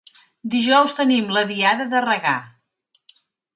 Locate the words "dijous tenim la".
0.53-1.45